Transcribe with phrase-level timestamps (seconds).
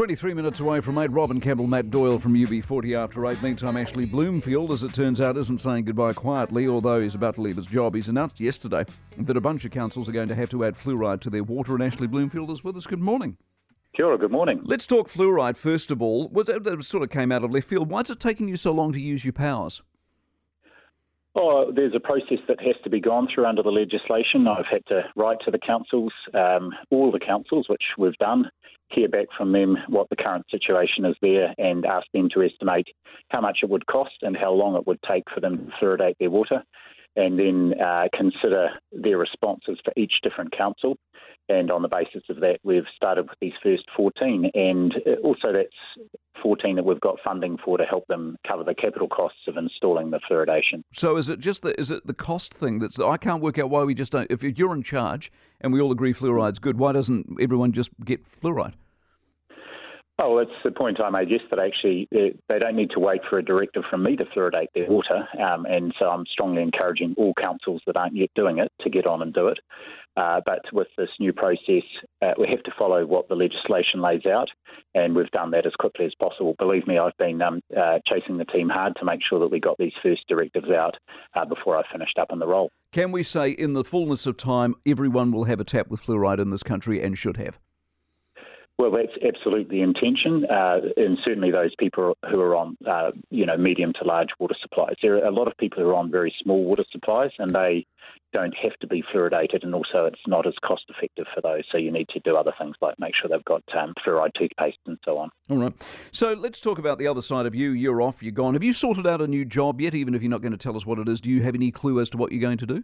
[0.00, 1.10] 23 minutes away from 8.
[1.10, 3.42] Robin Campbell, Matt Doyle from UB40 after 8.
[3.42, 7.42] Meantime, Ashley Bloomfield, as it turns out, isn't saying goodbye quietly, although he's about to
[7.42, 7.94] leave his job.
[7.94, 8.86] He's announced yesterday
[9.18, 11.74] that a bunch of councils are going to have to add fluoride to their water,
[11.74, 12.86] and Ashley Bloomfield is with us.
[12.86, 13.36] Good morning.
[13.94, 14.62] Kia ora, good morning.
[14.64, 16.28] Let's talk fluoride first of all.
[16.28, 17.90] That sort of came out of left field.
[17.90, 19.82] Why is it taking you so long to use your powers?
[21.34, 24.48] Oh, there's a process that has to be gone through under the legislation.
[24.48, 28.50] I've had to write to the councils, um, all the councils, which we've done,
[28.90, 32.88] hear back from them what the current situation is there and ask them to estimate
[33.30, 36.16] how much it would cost and how long it would take for them to fluoridate
[36.18, 36.62] their water,
[37.16, 40.96] and then uh, consider their responses for each different council.
[41.48, 44.50] And on the basis of that, we've started with these first 14.
[44.54, 46.08] And uh, also, that's
[46.42, 50.10] 14 that we've got funding for to help them cover the capital costs of installing
[50.10, 50.82] the fluoridation.
[50.92, 53.70] So is it just the, is it the cost thing that's I can't work out
[53.70, 56.92] why we just don't if you're in charge and we all agree fluoride's good, why
[56.92, 58.74] doesn't everyone just get fluoride?
[60.22, 61.68] Oh, it's the point I made yesterday.
[61.68, 65.26] Actually, they don't need to wait for a directive from me to fluoridate their water,
[65.42, 69.06] um, and so I'm strongly encouraging all councils that aren't yet doing it to get
[69.06, 69.58] on and do it.
[70.16, 71.84] Uh, but with this new process,
[72.20, 74.48] uh, we have to follow what the legislation lays out,
[74.94, 76.54] and we've done that as quickly as possible.
[76.58, 79.60] Believe me, I've been um, uh, chasing the team hard to make sure that we
[79.60, 80.96] got these first directives out
[81.34, 82.70] uh, before I finished up in the role.
[82.92, 86.40] Can we say, in the fullness of time, everyone will have a tap with fluoride
[86.40, 87.58] in this country and should have?
[88.80, 93.44] Well, that's absolutely the intention, uh, and certainly those people who are on, uh, you
[93.44, 94.94] know, medium to large water supplies.
[95.02, 97.84] There are a lot of people who are on very small water supplies, and they
[98.32, 101.64] don't have to be fluoridated, and also it's not as cost effective for those.
[101.70, 104.78] So you need to do other things like make sure they've got um, fluoride toothpaste
[104.86, 105.28] and so on.
[105.50, 105.74] All right.
[106.10, 107.72] So let's talk about the other side of you.
[107.72, 108.22] You're off.
[108.22, 108.54] You're gone.
[108.54, 109.94] Have you sorted out a new job yet?
[109.94, 111.70] Even if you're not going to tell us what it is, do you have any
[111.70, 112.82] clue as to what you're going to do?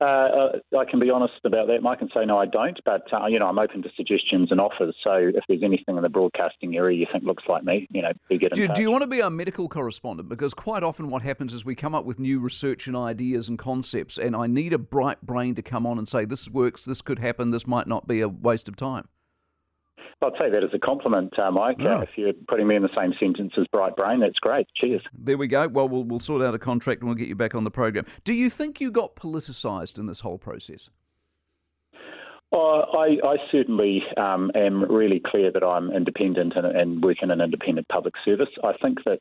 [0.00, 2.78] Uh, uh, I can be honest about that, Mike, and say no, I don't.
[2.84, 4.94] But uh, you know, I'm open to suggestions and offers.
[5.02, 8.12] So if there's anything in the broadcasting area you think looks like me, you know,
[8.30, 8.76] do get in do, touch.
[8.76, 10.28] Do you want to be our medical correspondent?
[10.28, 13.58] Because quite often what happens is we come up with new research and ideas and
[13.58, 17.02] concepts, and I need a bright brain to come on and say this works, this
[17.02, 19.08] could happen, this might not be a waste of time.
[20.20, 21.76] I'd say that as a compliment, uh, Mike.
[21.80, 24.66] Uh, if you're putting me in the same sentence as Bright Brain, that's great.
[24.74, 25.02] Cheers.
[25.16, 25.68] There we go.
[25.68, 28.04] Well, well, we'll sort out a contract and we'll get you back on the program.
[28.24, 30.90] Do you think you got politicised in this whole process?
[32.50, 37.30] Oh, I, I, certainly um, am really clear that I'm independent and, and, work in
[37.30, 38.48] an independent public service.
[38.64, 39.18] I think that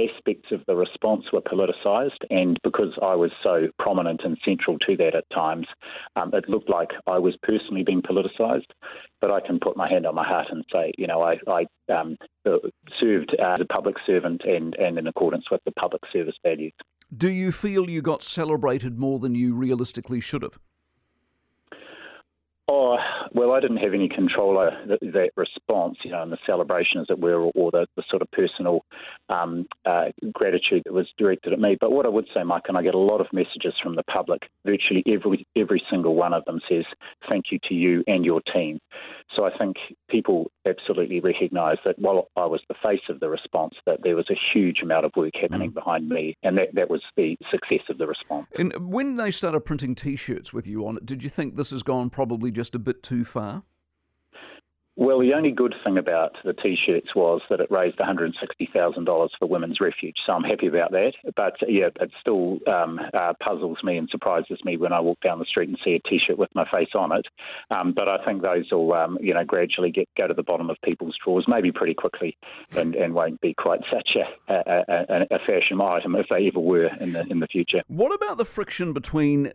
[0.00, 4.96] aspects of the response were politicised, and because I was so prominent and central to
[4.96, 5.66] that at times,
[6.14, 8.70] um, it looked like I was personally being politicised.
[9.20, 11.66] But I can put my hand on my heart and say, you know, I, I
[11.92, 12.16] um,
[13.00, 16.74] served as a public servant and, and in accordance with the public service values.
[17.16, 20.60] Do you feel you got celebrated more than you realistically should have?
[22.70, 22.98] Oh,
[23.32, 27.00] well, I didn't have any control over that, that response, you know, and the celebration,
[27.00, 28.84] as it were, or the, the sort of personal
[29.30, 31.78] um, uh, gratitude that was directed at me.
[31.80, 34.02] But what I would say, Mike, and I get a lot of messages from the
[34.02, 36.84] public, virtually every every single one of them says
[37.30, 38.80] thank you to you and your team.
[39.36, 39.76] So I think
[40.08, 44.28] people absolutely recognise that while I was the face of the response, that there was
[44.30, 45.74] a huge amount of work happening mm.
[45.74, 48.46] behind me, and that, that was the success of the response.
[48.56, 51.82] And when they started printing T-shirts with you on it, did you think this has
[51.82, 53.64] gone probably just a bit too far?
[54.98, 59.80] Well, the only good thing about the T-shirts was that it raised $160,000 for Women's
[59.80, 61.12] Refuge, so I'm happy about that.
[61.36, 65.38] But yeah, it still um, uh, puzzles me and surprises me when I walk down
[65.38, 67.24] the street and see a T-shirt with my face on it.
[67.70, 70.68] Um, but I think those will, um, you know, gradually get go to the bottom
[70.68, 72.36] of people's drawers, maybe pretty quickly,
[72.76, 76.58] and, and won't be quite such a, a, a, a fashion item if they ever
[76.58, 77.82] were in the in the future.
[77.86, 79.52] What about the friction between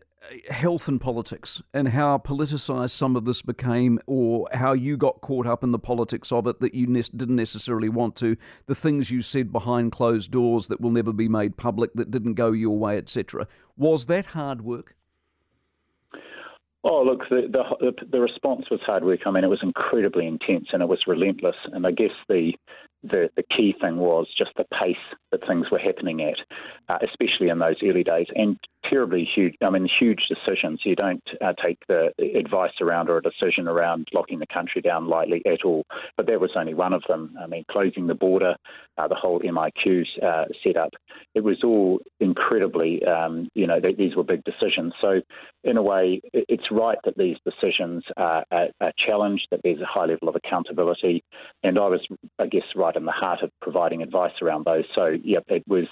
[0.49, 5.45] health and politics and how politicised some of this became, or how you got caught
[5.45, 8.35] up in the politics of it that you ne- didn't necessarily want to,
[8.67, 12.35] the things you said behind closed doors that will never be made public that didn't
[12.35, 13.47] go your way, etc.
[13.77, 14.95] Was that hard work?
[16.85, 17.47] Oh, look, the,
[17.79, 19.21] the, the response was hard work.
[19.25, 21.55] I mean, it was incredibly intense and it was relentless.
[21.71, 22.53] And I guess the
[23.03, 24.95] the, the key thing was just the pace
[25.31, 26.37] that things were happening at,
[26.87, 28.57] uh, especially in those early days, and
[28.89, 29.55] terribly huge.
[29.61, 30.81] I mean, huge decisions.
[30.83, 35.07] You don't uh, take the advice around or a decision around locking the country down
[35.07, 35.83] lightly at all.
[36.17, 37.35] But that was only one of them.
[37.41, 38.55] I mean, closing the border,
[38.97, 40.91] uh, the whole MIQ uh, setup.
[41.35, 44.93] It was all incredibly, um, you know, these were big decisions.
[45.01, 45.21] So,
[45.63, 49.85] in a way, it's right that these decisions are, are, are challenged, that there's a
[49.85, 51.23] high level of accountability.
[51.63, 52.05] And I was,
[52.39, 54.85] I guess, right in the heart of providing advice around those.
[54.95, 55.87] So, yeah, it was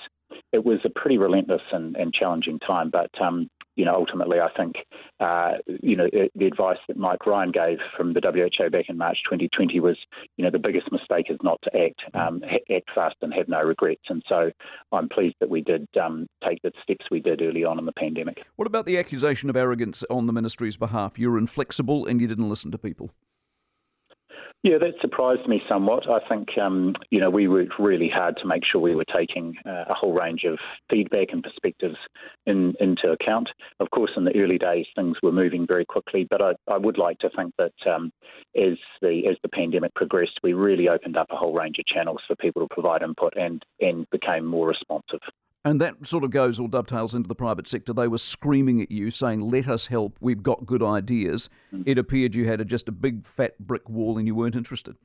[0.52, 4.50] it was a pretty relentless and, and challenging time, but um, you know, ultimately, I
[4.56, 4.76] think,
[5.20, 9.20] uh, you know, the advice that Mike Ryan gave from the WHO back in March
[9.26, 9.98] 2020 was,
[10.38, 13.62] you know, the biggest mistake is not to act, um, act fast and have no
[13.62, 14.04] regrets.
[14.10, 14.52] And so
[14.92, 17.94] I'm pleased that we did um, take the steps we did early on in the
[17.94, 18.44] pandemic.
[18.58, 21.18] What about the accusation of arrogance on the ministry's behalf?
[21.18, 23.12] You're inflexible and you didn't listen to people.
[24.64, 26.08] Yeah, that surprised me somewhat.
[26.08, 29.56] I think, um, you know, we worked really hard to make sure we were taking
[29.66, 31.96] uh, a whole range of feedback and perspectives
[32.46, 33.50] in, into account.
[33.80, 37.00] Of course, in the early days, things were moving very quickly, but I, I would
[37.00, 38.12] like to think that um,
[38.56, 42.22] as the as the pandemic progressed, we really opened up a whole range of channels
[42.28, 45.22] for people to provide input and and became more responsive.
[45.64, 47.94] And that sort of goes or dovetails into the private sector.
[47.94, 51.50] They were screaming at you, saying, Let us help, we've got good ideas.
[51.72, 51.84] Mm.
[51.86, 54.96] It appeared you had a, just a big fat brick wall and you weren't interested.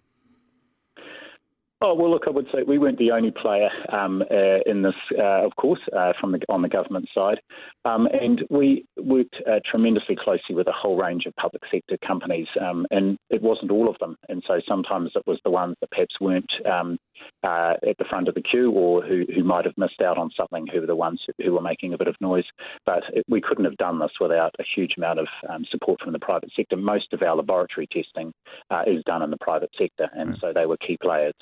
[1.89, 4.97] Oh well, look, I would say we weren't the only player um, uh, in this,
[5.17, 7.39] uh, of course, uh, from the on the government side,
[7.85, 12.49] um, and we worked uh, tremendously closely with a whole range of public sector companies,
[12.61, 15.93] um, and it wasn't all of them, and so sometimes it was the ones that
[15.93, 16.99] perhaps weren't um,
[17.47, 20.29] uh, at the front of the queue or who, who might have missed out on
[20.37, 22.45] something, who were the ones who, who were making a bit of noise.
[22.85, 26.15] But it, we couldn't have done this without a huge amount of um, support from
[26.15, 26.77] the private sector.
[26.77, 28.33] Most of our laboratory testing
[28.73, 30.41] uh, is done in the private sector, and mm.
[30.41, 31.35] so they were key players.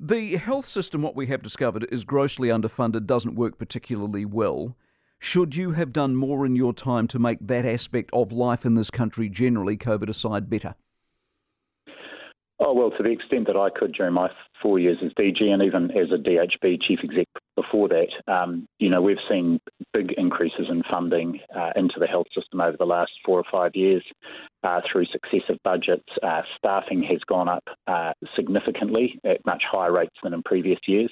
[0.00, 4.76] The health system, what we have discovered, is grossly underfunded, doesn't work particularly well.
[5.18, 8.74] Should you have done more in your time to make that aspect of life in
[8.74, 10.74] this country generally, COVID aside, better?
[12.60, 14.30] Oh, well, to the extent that I could during my
[14.62, 17.26] four years as DG and even as a DHB chief exec
[17.56, 19.60] before that, um, you know, we've seen
[19.92, 23.72] big increases in funding uh, into the health system over the last four or five
[23.74, 24.04] years
[24.64, 26.08] uh, through successive budgets.
[26.22, 31.10] Uh, staffing has gone up uh, significantly at much higher rates than in previous years.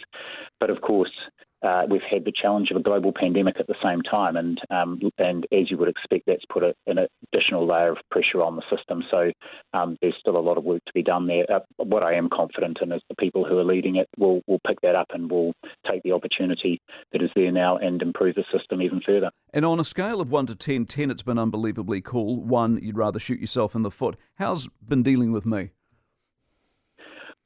[0.58, 1.12] But of course,
[1.62, 5.00] uh, we've had the challenge of a global pandemic at the same time, and um,
[5.18, 6.98] and as you would expect, that's put a, an
[7.32, 9.02] additional layer of pressure on the system.
[9.10, 9.30] So
[9.72, 11.44] um, there's still a lot of work to be done there.
[11.52, 14.60] Uh, what I am confident in is the people who are leading it will will
[14.66, 15.52] pick that up and will
[15.88, 16.80] take the opportunity
[17.12, 19.30] that is there now and improve the system even further.
[19.52, 22.42] And on a scale of one to 10, 10 it's been unbelievably cool.
[22.42, 24.16] One, you'd rather shoot yourself in the foot.
[24.36, 25.70] How's been dealing with me?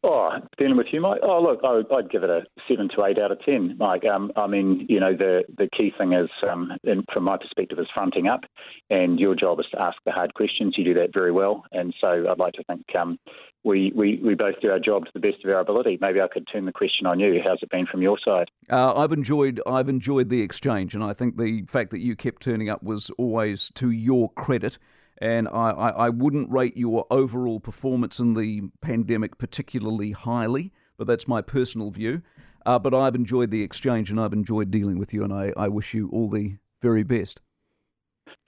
[0.08, 1.18] Oh, dealing with you, Mike.
[1.24, 4.04] Oh, look, I, would give it a seven to eight out of ten, Mike.
[4.04, 7.76] Um, I mean, you know, the the key thing is, um, in, from my perspective,
[7.80, 8.42] is fronting up,
[8.88, 10.76] and your job is to ask the hard questions.
[10.78, 13.18] You do that very well, and so I'd like to think um,
[13.64, 15.98] we, we we both do our job to the best of our ability.
[16.00, 17.40] Maybe I could turn the question on you.
[17.44, 18.48] How's it been from your side?
[18.70, 22.42] Uh, I've enjoyed I've enjoyed the exchange, and I think the fact that you kept
[22.42, 24.78] turning up was always to your credit
[25.18, 31.06] and I, I, I, wouldn't rate your overall performance in the pandemic particularly highly, but
[31.06, 32.22] that's my personal view.
[32.66, 35.68] Uh, but I've enjoyed the exchange and I've enjoyed dealing with you, and I, I
[35.68, 37.40] wish you all the very best.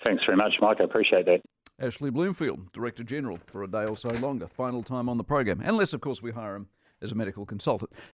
[0.04, 0.78] Thanks very much, Mike.
[0.80, 1.40] I appreciate that.
[1.80, 4.48] Ashley Bloomfield, Director General, for a day or so longer.
[4.48, 6.68] Final time on the program, unless, of course, we hire him
[7.00, 7.92] as a medical consultant.